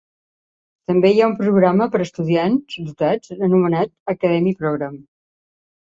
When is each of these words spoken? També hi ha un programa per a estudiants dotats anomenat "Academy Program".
També 0.91 1.11
hi 1.15 1.21
ha 1.21 1.27
un 1.33 1.35
programa 1.41 1.89
per 1.97 2.01
a 2.03 2.05
estudiants 2.07 2.81
dotats 2.91 3.37
anomenat 3.39 3.97
"Academy 4.19 4.59
Program". 4.67 5.03